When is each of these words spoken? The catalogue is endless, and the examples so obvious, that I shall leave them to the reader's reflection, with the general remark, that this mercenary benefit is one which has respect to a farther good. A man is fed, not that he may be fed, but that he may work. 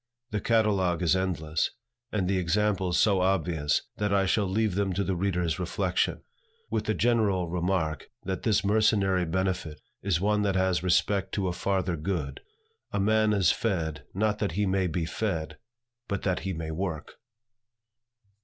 The 0.31 0.41
catalogue 0.41 1.03
is 1.03 1.15
endless, 1.15 1.69
and 2.11 2.27
the 2.27 2.39
examples 2.39 2.97
so 2.97 3.21
obvious, 3.21 3.83
that 3.97 4.11
I 4.11 4.25
shall 4.25 4.47
leave 4.47 4.73
them 4.73 4.93
to 4.93 5.03
the 5.03 5.15
reader's 5.15 5.59
reflection, 5.59 6.23
with 6.71 6.85
the 6.85 6.95
general 6.95 7.47
remark, 7.49 8.09
that 8.23 8.41
this 8.41 8.65
mercenary 8.65 9.25
benefit 9.25 9.79
is 10.01 10.19
one 10.19 10.41
which 10.41 10.55
has 10.55 10.81
respect 10.81 11.33
to 11.35 11.49
a 11.49 11.53
farther 11.53 11.97
good. 11.97 12.41
A 12.91 12.99
man 12.99 13.31
is 13.31 13.51
fed, 13.51 14.03
not 14.11 14.39
that 14.39 14.53
he 14.53 14.65
may 14.65 14.87
be 14.87 15.05
fed, 15.05 15.59
but 16.07 16.23
that 16.23 16.39
he 16.39 16.53
may 16.53 16.71
work. 16.71 17.17